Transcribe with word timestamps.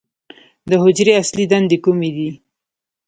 د 0.69 0.71
حجرې 0.83 1.13
اصلي 1.21 1.45
دندې 1.51 1.77
کومې 1.83 2.09
دي؟ 2.15 2.29